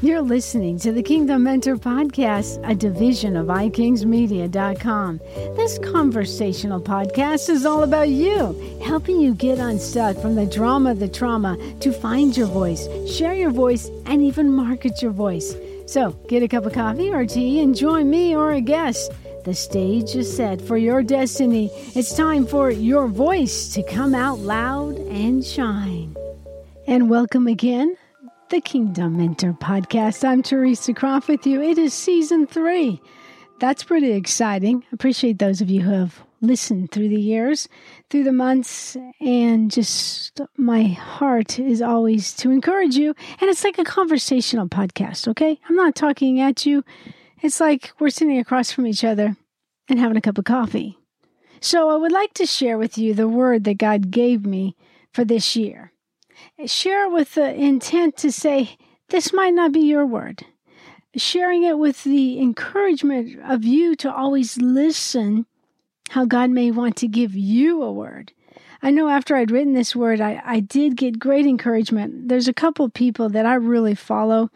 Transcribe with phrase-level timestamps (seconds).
[0.00, 5.18] You're listening to the Kingdom Mentor Podcast, a division of ikingsmedia.com.
[5.56, 11.08] This conversational podcast is all about you, helping you get unstuck from the drama, the
[11.08, 15.56] trauma, to find your voice, share your voice, and even market your voice.
[15.86, 19.10] So get a cup of coffee or tea and join me or a guest.
[19.44, 21.70] The stage is set for your destiny.
[21.96, 26.14] It's time for your voice to come out loud and shine.
[26.86, 27.96] And welcome again
[28.50, 30.26] the Kingdom Mentor Podcast.
[30.26, 31.60] I'm Theresa Croft with you.
[31.60, 32.98] It is season three.
[33.60, 34.84] That's pretty exciting.
[34.90, 37.68] Appreciate those of you who have listened through the years,
[38.08, 43.14] through the months, and just my heart is always to encourage you.
[43.38, 45.60] And it's like a conversational podcast, okay?
[45.68, 46.84] I'm not talking at you.
[47.42, 49.36] It's like we're sitting across from each other
[49.90, 50.96] and having a cup of coffee.
[51.60, 54.74] So I would like to share with you the word that God gave me
[55.12, 55.92] for this year
[56.66, 58.76] share it with the intent to say,
[59.08, 60.44] this might not be your word.
[61.16, 65.46] Sharing it with the encouragement of you to always listen
[66.10, 68.32] how God may want to give you a word.
[68.82, 72.28] I know after I'd written this word, I, I did get great encouragement.
[72.28, 74.50] There's a couple people that I really follow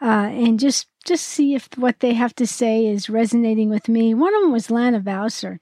[0.00, 4.12] uh, and just just see if what they have to say is resonating with me.
[4.12, 5.58] One of them was Lana Vawser.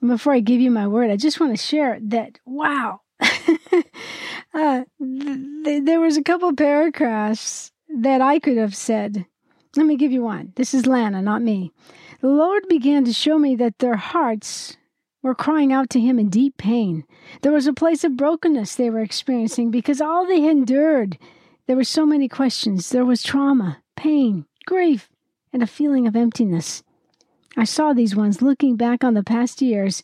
[0.00, 3.02] Before I give you my word, I just want to share that, wow,
[4.54, 9.26] uh, th- there was a couple paragraphs that I could have said.
[9.76, 10.52] Let me give you one.
[10.56, 11.72] This is Lana, not me.
[12.20, 14.76] The Lord began to show me that their hearts
[15.22, 17.04] were crying out to Him in deep pain.
[17.42, 21.18] There was a place of brokenness they were experiencing because all they endured.
[21.66, 22.90] There were so many questions.
[22.90, 25.08] There was trauma, pain, grief,
[25.52, 26.82] and a feeling of emptiness.
[27.56, 30.02] I saw these ones looking back on the past years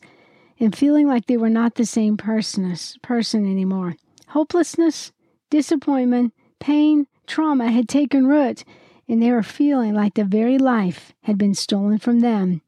[0.59, 3.95] and feeling like they were not the same person, person anymore.
[4.29, 5.11] Hopelessness,
[5.49, 8.63] disappointment, pain, trauma had taken root,
[9.07, 12.61] and they were feeling like the very life had been stolen from them,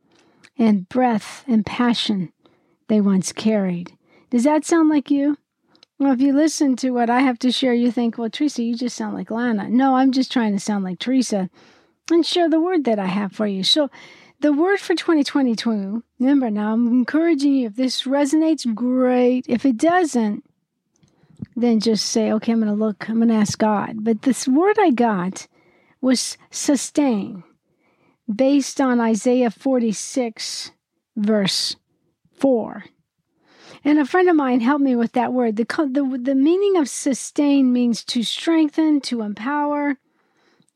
[0.57, 2.31] and breath and passion
[2.87, 3.97] they once carried.
[4.29, 5.37] Does that sound like you?
[5.99, 8.75] Well, if you listen to what I have to share, you think, well, Theresa, you
[8.75, 9.69] just sound like Lana.
[9.69, 11.49] No, I'm just trying to sound like Theresa
[12.09, 13.63] and share the word that I have for you.
[13.63, 13.89] So,
[14.41, 17.67] the word for 2022, remember now, I'm encouraging you.
[17.67, 19.45] If this resonates, great.
[19.47, 20.43] If it doesn't,
[21.55, 24.03] then just say, okay, I'm going to look, I'm going to ask God.
[24.03, 25.47] But this word I got
[26.01, 27.43] was sustain,
[28.33, 30.71] based on Isaiah 46,
[31.15, 31.75] verse
[32.39, 32.85] 4.
[33.83, 35.55] And a friend of mine helped me with that word.
[35.55, 39.97] The, the, the meaning of sustain means to strengthen, to empower,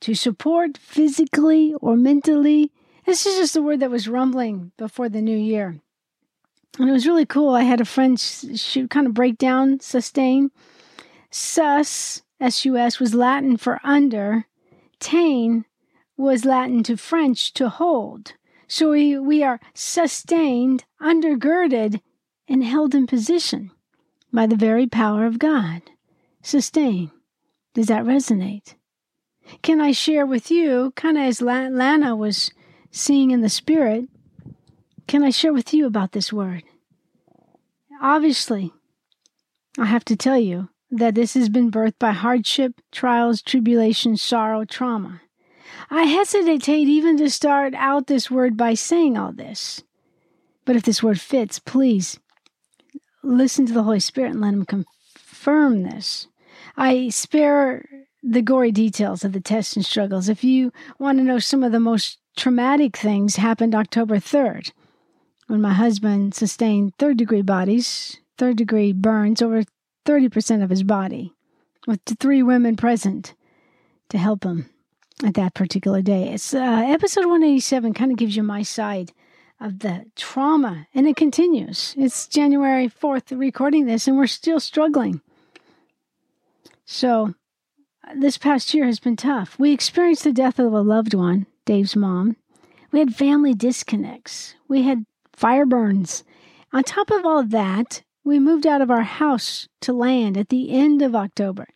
[0.02, 2.72] to support physically or mentally
[3.06, 5.80] this is just a word that was rumbling before the new year.
[6.78, 7.56] And it was really cool.
[7.56, 10.52] I had a friend shoot kind of break down sustain.
[11.32, 14.46] Sus, S U S, was Latin for under.
[15.00, 15.66] Tain
[16.18, 18.34] was Latin to French to hold.
[18.68, 22.02] So we, we are sustained, undergirded,
[22.48, 23.72] and held in position
[24.34, 25.82] by the very power of God.
[26.42, 27.12] Sustain.
[27.74, 28.76] Does that resonate?
[29.62, 32.52] Can I share with you, kind of as Lana was
[32.96, 34.06] seeing in the Spirit,
[35.06, 36.64] can I share with you about this word?
[38.02, 38.72] Obviously,
[39.78, 44.64] I have to tell you that this has been birthed by hardship, trials, tribulation, sorrow,
[44.64, 45.22] trauma.
[45.90, 49.84] I hesitate even to start out this word by saying all this.
[50.64, 52.18] But if this word fits, please
[53.24, 56.28] listen to the Holy Spirit and let Him confirm this.
[56.78, 57.86] I spare
[58.28, 60.30] the gory details of the tests and struggles.
[60.30, 64.72] If you want to know some of the most traumatic things happened October 3rd
[65.48, 69.64] when my husband sustained third degree bodies, third degree burns over
[70.06, 71.34] 30% of his body,
[71.88, 73.36] with three women present
[74.10, 74.70] to help him
[75.24, 76.30] at that particular day.
[76.34, 79.12] It's uh, episode 187 kind of gives you my side
[79.60, 81.94] of the trauma, and it continues.
[81.98, 85.22] It's January 4th recording this, and we're still struggling.
[86.86, 87.34] So,
[88.14, 89.58] this past year has been tough.
[89.58, 92.36] We experienced the death of a loved one Dave's mom.
[92.92, 94.56] We had family disconnects.
[94.68, 96.24] We had fire burns.
[96.72, 100.72] On top of all that, we moved out of our house to land at the
[100.72, 101.68] end of October.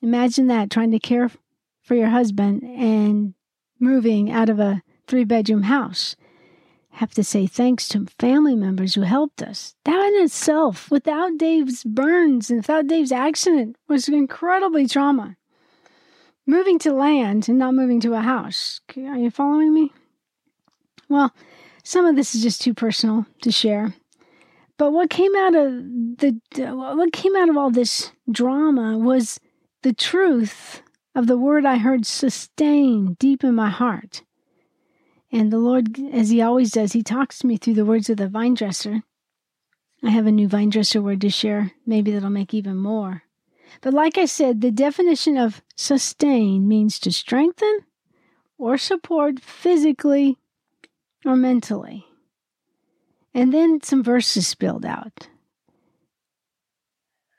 [0.00, 1.30] Imagine that trying to care
[1.82, 3.34] for your husband and
[3.78, 6.16] moving out of a three bedroom house.
[6.96, 9.74] Have to say thanks to family members who helped us.
[9.84, 15.36] That in itself, without Dave's burns and without Dave's accident, was incredibly trauma
[16.46, 18.80] moving to land and not moving to a house.
[18.96, 19.92] Are you following me?
[21.08, 21.32] Well,
[21.84, 23.94] some of this is just too personal to share.
[24.78, 25.72] But what came out of
[26.18, 26.40] the
[26.74, 29.38] what came out of all this drama was
[29.82, 30.82] the truth
[31.14, 34.22] of the word I heard sustain deep in my heart.
[35.30, 38.16] And the Lord, as He always does, He talks to me through the words of
[38.16, 39.02] the vine dresser.
[40.02, 41.72] I have a new vine dresser word to share.
[41.86, 43.22] Maybe that'll make even more.
[43.80, 47.80] But like I said, the definition of sustain means to strengthen
[48.58, 50.38] or support physically
[51.24, 52.06] or mentally.
[53.34, 55.28] And then some verses spilled out.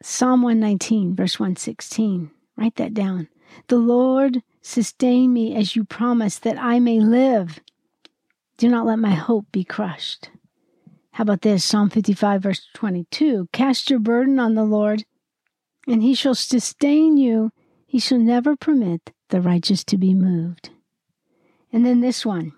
[0.02, 2.32] Psalm 119, verse 116.
[2.58, 3.30] Write that down.
[3.68, 7.60] The Lord sustain me as you promised that I may live.
[8.58, 10.30] Do not let my hope be crushed.
[11.12, 11.64] How about this?
[11.64, 13.50] Psalm 55, verse 22.
[13.52, 15.06] Cast your burden on the Lord,
[15.88, 17.52] and he shall sustain you.
[17.86, 20.70] He shall never permit the righteous to be moved.
[21.72, 22.54] And then this one,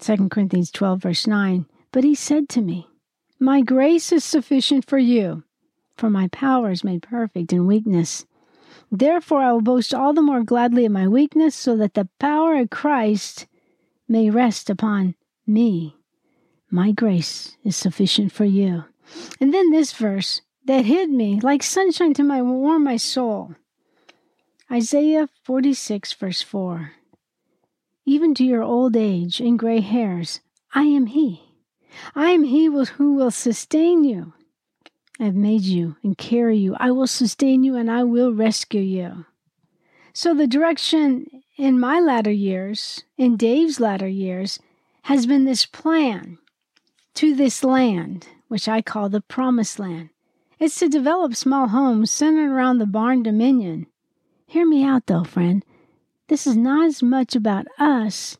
[0.00, 1.66] 2 Corinthians 12, verse 9.
[1.90, 2.88] But he said to me,
[3.38, 5.44] My grace is sufficient for you,
[5.96, 8.26] for my power is made perfect in weakness.
[8.90, 12.56] Therefore, I will boast all the more gladly of my weakness, so that the power
[12.56, 13.46] of Christ
[14.06, 15.14] may rest upon
[15.46, 15.96] me.
[16.70, 18.84] My grace is sufficient for you.
[19.40, 23.54] And then this verse that hid me like sunshine to my warm my soul.
[24.70, 26.92] Isaiah 46, verse 4.
[28.04, 30.40] Even to your old age and gray hairs,
[30.74, 31.42] I am He.
[32.14, 34.32] I am He who will sustain you.
[35.20, 36.74] I have made you and carry you.
[36.80, 39.26] I will sustain you and I will rescue you.
[40.14, 44.58] So, the direction in my latter years, in Dave's latter years,
[45.02, 46.38] has been this plan
[47.14, 50.10] to this land, which I call the Promised Land.
[50.62, 53.86] It's to develop small homes centered around the barndominium.
[54.46, 55.64] Hear me out, though, friend.
[56.28, 58.38] This is not as much about us,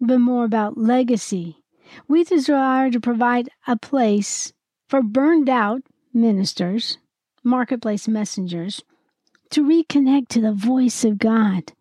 [0.00, 1.64] but more about legacy.
[2.06, 4.52] We desire to provide a place
[4.86, 5.82] for burned out
[6.14, 6.98] ministers,
[7.42, 8.84] marketplace messengers,
[9.50, 11.72] to reconnect to the voice of God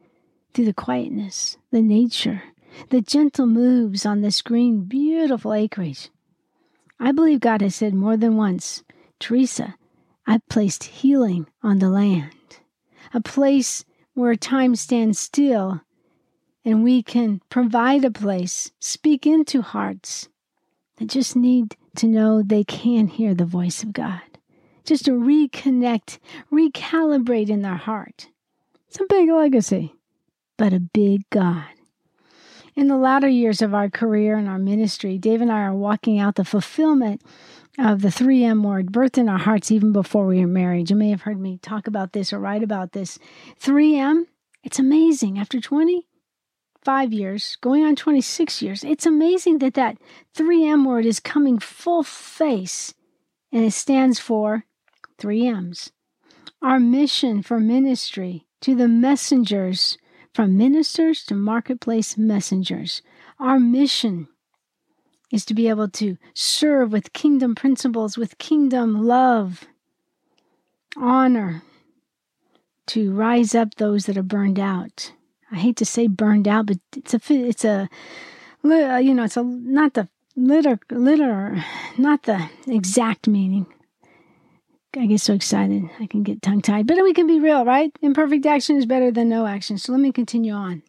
[0.56, 2.42] through the quietness, the nature,
[2.90, 6.10] the gentle moves on this green, beautiful acreage.
[7.00, 8.84] I believe God has said more than once,
[9.20, 9.76] Theresa,
[10.26, 12.60] I've placed healing on the land,
[13.14, 15.82] a place where time stands still
[16.66, 20.28] and we can provide a place, speak into hearts
[20.98, 24.22] that just need to know they can hear the voice of God,
[24.84, 26.20] just to reconnect,
[26.52, 28.28] recalibrate in their heart.
[28.88, 29.94] It's a big legacy,
[30.58, 31.66] but a big God.
[32.76, 36.20] In the latter years of our career and our ministry, Dave and I are walking
[36.20, 37.22] out the fulfillment
[37.78, 40.90] of the 3M word, birthed in our hearts even before we were married.
[40.90, 43.20] You may have heard me talk about this or write about this.
[43.60, 44.24] 3M,
[44.64, 45.38] it's amazing.
[45.38, 49.98] After 25 years, going on 26 years, it's amazing that that
[50.36, 52.94] 3M word is coming full face
[53.52, 54.66] and it stands for
[55.20, 55.92] 3M's.
[56.62, 59.98] Our mission for ministry to the messengers
[60.34, 63.02] from ministers to marketplace messengers.
[63.40, 64.28] Our mission
[65.32, 69.66] is to be able to serve with kingdom principles, with kingdom love,
[70.96, 71.64] honor,
[72.88, 75.12] to rise up those that are burned out.
[75.52, 77.90] I hate to say burned out, but it's a it's a
[78.64, 81.64] uh, you know it's a not the liter liter
[81.98, 83.66] not the exact meaning,
[84.96, 85.84] I get so excited.
[86.00, 86.88] I can get tongue tied.
[86.88, 87.92] But we can be real, right?
[88.02, 89.78] Imperfect action is better than no action.
[89.78, 90.82] So let me continue on.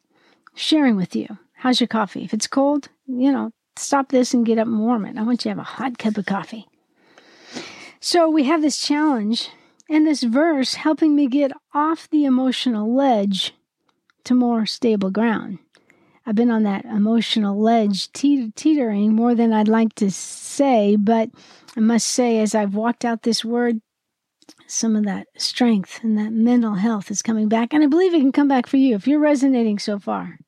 [0.54, 1.38] Sharing with you.
[1.54, 2.24] How's your coffee?
[2.24, 5.16] If it's cold, you know, stop this and get up and warm it.
[5.16, 6.66] I want you to have a hot cup of coffee.
[8.00, 9.50] So we have this challenge
[9.88, 13.54] and this verse helping me get off the emotional ledge
[14.24, 15.58] to more stable ground.
[16.26, 21.30] I've been on that emotional ledge teetering more than I'd like to say, but
[21.74, 23.80] I must say, as I've walked out this word,
[24.66, 27.72] some of that strength and that mental health is coming back.
[27.72, 30.38] And I believe it can come back for you if you're resonating so far.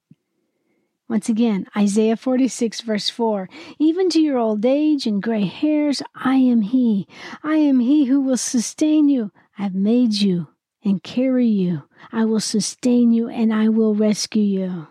[1.10, 3.48] Once again, Isaiah 46, verse 4
[3.80, 7.08] Even to your old age and gray hairs, I am He.
[7.42, 9.32] I am He who will sustain you.
[9.58, 10.46] I have made you
[10.84, 11.82] and carry you.
[12.12, 14.86] I will sustain you and I will rescue you.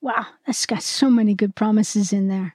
[0.00, 2.54] Wow, that's got so many good promises in there.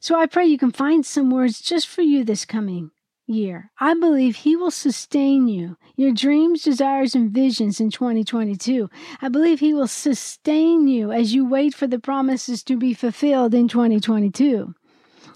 [0.00, 2.90] So I pray you can find some words just for you this coming
[3.26, 3.70] year.
[3.78, 8.90] I believe He will sustain you, your dreams, desires, and visions in 2022.
[9.22, 13.54] I believe He will sustain you as you wait for the promises to be fulfilled
[13.54, 14.74] in 2022.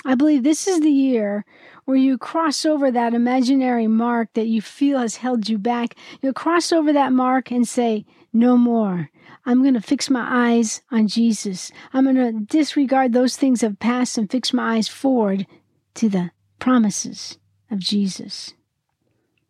[0.05, 1.45] I believe this is the year
[1.85, 5.95] where you cross over that imaginary mark that you feel has held you back.
[6.21, 9.11] You'll cross over that mark and say, No more.
[9.45, 11.73] I'm going to fix my eyes on Jesus.
[11.93, 15.47] I'm going to disregard those things of past and fix my eyes forward
[15.95, 17.39] to the promises
[17.71, 18.55] of Jesus.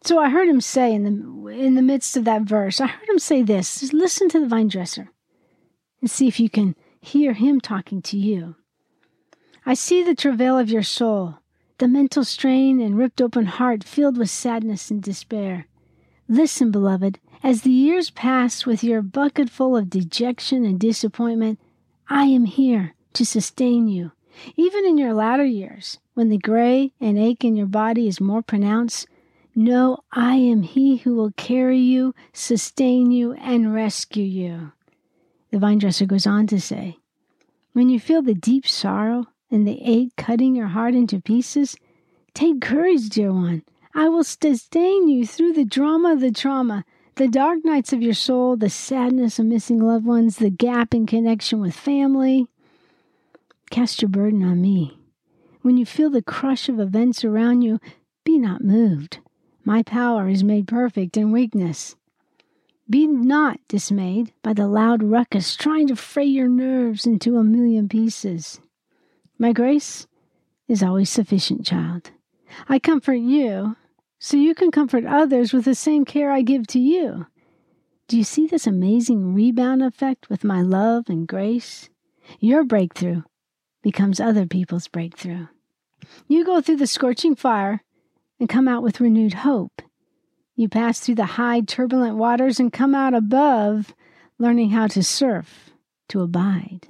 [0.04, 3.08] So I heard him say in the in the midst of that verse, I heard
[3.08, 5.10] him say this: Just listen to the vine dresser
[6.00, 8.56] and see if you can hear him talking to you.
[9.66, 11.38] I see the travail of your soul,
[11.78, 15.66] the mental strain and ripped open heart filled with sadness and despair.
[16.28, 21.58] Listen, beloved, as the years pass with your bucket full of dejection and disappointment,
[22.08, 24.12] I am here to sustain you.
[24.56, 28.42] Even in your latter years, when the gray and ache in your body is more
[28.42, 29.06] pronounced,
[29.54, 34.72] know I am He who will carry you, sustain you, and rescue you.
[35.52, 36.96] The vine dresser goes on to say,
[37.72, 41.76] When you feel the deep sorrow and the ache cutting your heart into pieces,
[42.34, 43.62] take courage, dear one.
[43.94, 46.84] I will sustain you through the drama of the trauma,
[47.14, 51.06] the dark nights of your soul, the sadness of missing loved ones, the gap in
[51.06, 52.48] connection with family.
[53.70, 54.98] Cast your burden on me.
[55.62, 57.81] When you feel the crush of events around you,
[58.25, 59.19] be not moved.
[59.65, 61.97] My power is made perfect in weakness.
[62.88, 67.88] Be not dismayed by the loud ruckus trying to fray your nerves into a million
[67.88, 68.61] pieces.
[69.38, 70.07] My grace
[70.69, 72.12] is always sufficient, child.
[72.69, 73.77] I comfort you
[74.19, 77.27] so you can comfort others with the same care I give to you.
[78.07, 81.91] Do you see this amazing rebound effect with my love and grace?
[82.41, 83.23] Your breakthrough
[83.82, 85.47] becomes other people's breakthrough.
[86.26, 87.82] You go through the scorching fire
[88.38, 89.82] and come out with renewed hope.
[90.56, 93.94] You pass through the high, turbulent waters and come out above,
[94.38, 95.70] learning how to surf,
[96.08, 96.88] to abide.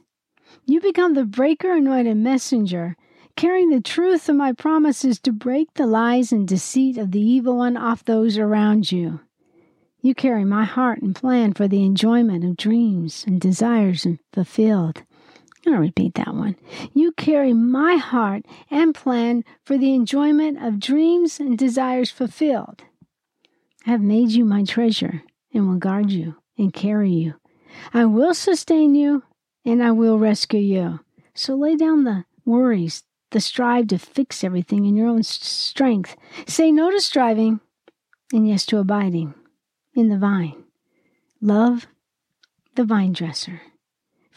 [0.64, 2.96] You become the breaker anointed messenger
[3.38, 7.56] carrying the truth of my promises to break the lies and deceit of the evil
[7.58, 9.20] one off those around you.
[10.00, 15.04] You carry my heart and plan for the enjoyment of dreams and desires fulfilled.
[15.66, 16.56] I'm going to repeat that one.
[16.92, 22.84] You carry my heart and plan for the enjoyment of dreams and desires fulfilled.
[23.86, 25.22] I have made you my treasure
[25.52, 27.34] and will guard you and carry you.
[27.92, 29.24] I will sustain you
[29.64, 31.00] and I will rescue you.
[31.34, 36.16] So lay down the worries, the strive to fix everything in your own strength.
[36.46, 37.60] Say no to striving
[38.32, 39.34] and yes to abiding
[39.94, 40.64] in the vine.
[41.40, 41.86] Love
[42.74, 43.62] the vine dresser.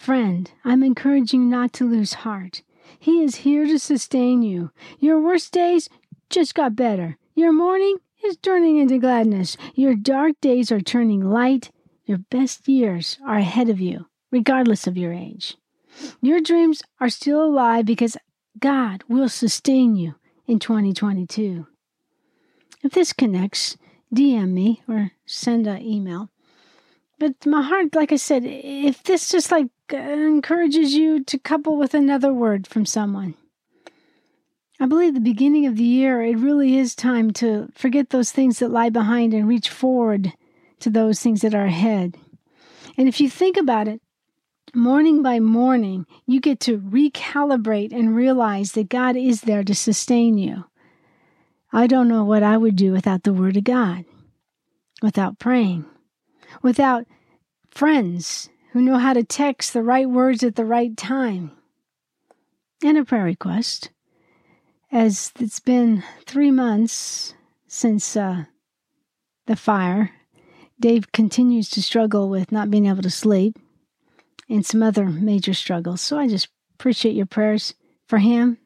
[0.02, 2.64] Friend, I'm encouraging you not to lose heart.
[2.98, 4.72] He is here to sustain you.
[4.98, 5.90] Your worst days
[6.28, 7.20] just got better.
[7.36, 9.58] Your morning is turning into gladness.
[9.76, 11.70] Your dark days are turning light.
[12.04, 15.56] Your best years are ahead of you, regardless of your age.
[16.20, 18.18] Your dreams are still alive because
[18.58, 20.16] God will sustain you
[20.48, 21.68] in 2022.
[22.82, 23.78] If this connects,
[24.12, 26.32] DM me or send an email.
[27.20, 31.76] But my heart, like I said, if this just like Uh, encourages you to couple
[31.78, 33.36] with another word from someone,
[34.80, 38.60] I believe the beginning of the year, it really is time to forget those things
[38.60, 40.34] that lie behind and reach forward
[40.80, 42.16] to those things that are ahead.
[42.98, 44.02] And if you think about it,
[44.74, 50.38] morning by morning, you get to recalibrate and realize that God is there to sustain
[50.38, 50.66] you.
[51.74, 54.06] I don't know what I would do without the Word of God,
[55.02, 55.86] without praying,
[56.62, 57.06] without
[57.70, 61.52] friends who know how to text the right words at the right time.
[62.84, 63.90] And a prayer request.
[64.92, 67.34] As it's been three months
[67.68, 68.46] since uh,
[69.46, 70.12] the fire,
[70.80, 73.58] Dave continues to struggle with not being able to sleep
[74.50, 76.02] and some other major struggles.
[76.02, 77.74] So I just appreciate your prayers
[78.08, 78.58] for him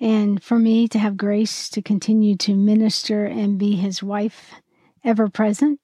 [0.00, 4.54] and for me to have grace to continue to minister and be his wife
[5.04, 5.80] ever present.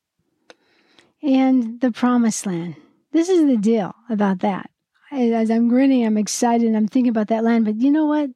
[1.23, 2.77] And the promised land.
[3.14, 4.68] This is the deal about that.
[5.12, 7.64] As I'm grinning, I'm excited, I'm thinking about that land.
[7.64, 8.30] But you know what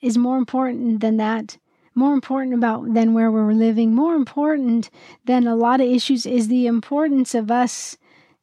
[0.00, 1.58] is more important than that?
[1.92, 4.90] More important about than where we're living, more important
[5.24, 7.96] than a lot of issues is the importance of us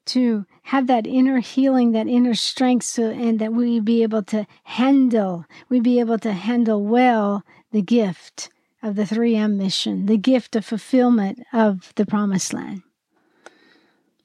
[0.07, 4.45] to have that inner healing, that inner strength, so, and that we be able to
[4.63, 8.49] handle, we be able to handle well the gift
[8.81, 12.81] of the 3M mission, the gift of fulfillment of the promised land.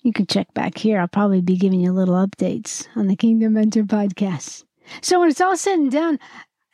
[0.02, 1.00] You can check back here.
[1.00, 4.64] I'll probably be giving you little updates on the Kingdom Mentor podcast.
[5.02, 6.19] So when it's all said and done,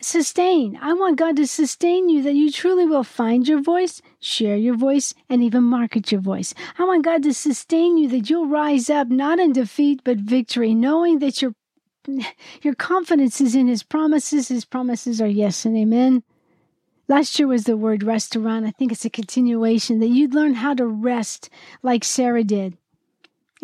[0.01, 0.79] sustain.
[0.81, 4.77] I want God to sustain you that you truly will find your voice, share your
[4.77, 6.55] voice, and even market your voice.
[6.79, 10.75] I want God to sustain you that you'll rise up not in defeat but victory,
[10.75, 11.55] knowing that your
[12.61, 14.49] your confidence is in his promises.
[14.49, 16.23] His promises are yes and amen.
[17.09, 18.67] Last year was the word restaurant.
[18.67, 21.49] I think it's a continuation that you'd learn how to rest
[21.83, 22.77] like Sarah did.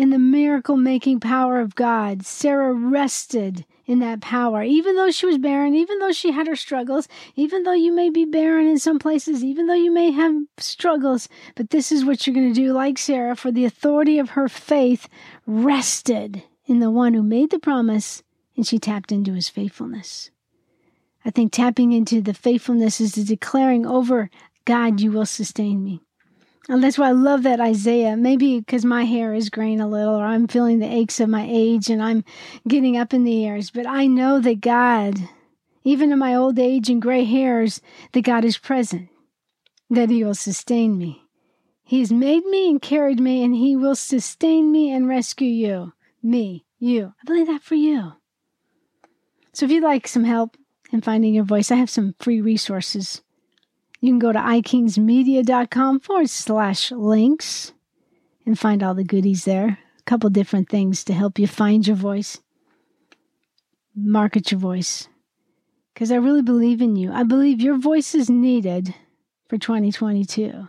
[0.01, 2.25] In the miracle making power of God.
[2.25, 6.57] Sarah rested in that power, even though she was barren, even though she had her
[6.57, 10.35] struggles, even though you may be barren in some places, even though you may have
[10.57, 11.29] struggles.
[11.55, 14.49] But this is what you're going to do, like Sarah, for the authority of her
[14.49, 15.07] faith
[15.47, 18.23] rested in the one who made the promise
[18.57, 20.31] and she tapped into his faithfulness.
[21.27, 24.31] I think tapping into the faithfulness is the declaring over
[24.65, 26.01] God, you will sustain me.
[26.71, 28.17] And that's why I love that Isaiah.
[28.17, 31.45] Maybe because my hair is graying a little, or I'm feeling the aches of my
[31.51, 32.23] age and I'm
[32.69, 33.73] getting up in the years.
[33.73, 35.17] But I know that God,
[35.83, 37.81] even in my old age and gray hairs,
[38.13, 39.09] that God is present,
[39.91, 41.25] that He will sustain me.
[41.83, 45.93] He has made me and carried me, and He will sustain me and rescue you,
[46.23, 47.15] me, you.
[47.21, 48.13] I believe that for you.
[49.53, 50.57] So if you'd like some help
[50.93, 53.23] in finding your voice, I have some free resources
[54.01, 57.73] you can go to ikingsmedia.com forward slash links
[58.47, 59.79] and find all the goodies there.
[59.99, 62.41] A couple different things to help you find your voice,
[63.95, 65.09] market your voice.
[65.93, 67.13] Because I really believe in you.
[67.13, 68.95] I believe your voice is needed
[69.49, 70.67] for 2022.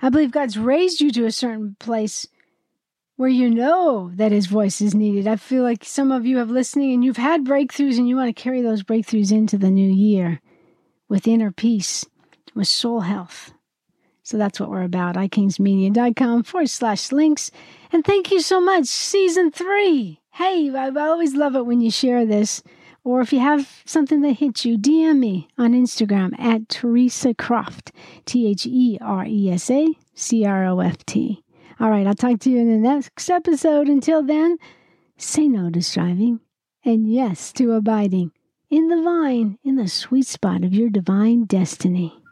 [0.00, 2.28] I believe God's raised you to a certain place
[3.16, 5.26] where you know that his voice is needed.
[5.26, 8.34] I feel like some of you have listening and you've had breakthroughs and you want
[8.34, 10.40] to carry those breakthroughs into the new year
[11.08, 12.04] with inner peace
[12.54, 13.52] with soul health.
[14.22, 15.16] So that's what we're about.
[15.16, 17.50] ikingsmedia.com forward slash links.
[17.92, 18.86] And thank you so much.
[18.86, 20.20] Season three.
[20.32, 22.62] Hey, I always love it when you share this.
[23.04, 27.92] Or if you have something that hits you, DM me on Instagram at Theresa Croft,
[28.24, 31.44] T H E R E S A C R O F T.
[31.78, 33.88] All right, I'll talk to you in the next episode.
[33.88, 34.56] Until then,
[35.18, 36.40] say no to striving
[36.82, 38.32] and yes to abiding
[38.70, 42.23] in the vine, in the sweet spot of your divine destiny.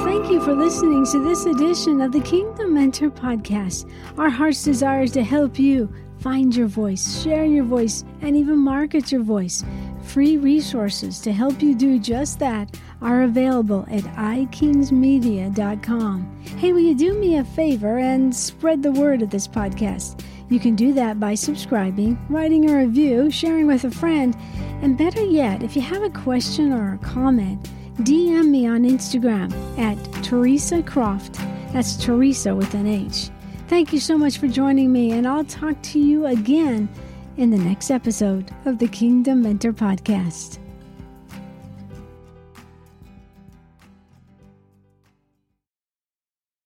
[0.00, 3.90] Thank you for listening to this edition of the Kingdom Mentor Podcast.
[4.18, 5.90] Our heart's desire is to help you
[6.20, 9.64] find your voice, share your voice, and even market your voice.
[10.02, 16.42] Free resources to help you do just that are available at ikingsmedia.com.
[16.58, 20.22] Hey, will you do me a favor and spread the word of this podcast?
[20.48, 24.36] You can do that by subscribing, writing a review, sharing with a friend,
[24.82, 29.52] and better yet, if you have a question or a comment, DM me on Instagram
[29.78, 31.34] at Theresa Croft.
[31.72, 33.30] That's Theresa with an H.
[33.66, 36.88] Thank you so much for joining me, and I'll talk to you again
[37.36, 40.58] in the next episode of the Kingdom Mentor Podcast.